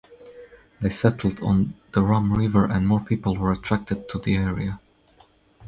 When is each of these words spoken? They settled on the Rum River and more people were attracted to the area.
They 0.81 0.89
settled 0.89 1.43
on 1.43 1.75
the 1.91 2.01
Rum 2.01 2.33
River 2.33 2.65
and 2.65 2.87
more 2.87 3.01
people 3.01 3.37
were 3.37 3.51
attracted 3.51 4.09
to 4.09 4.17
the 4.17 4.35
area. 4.35 4.79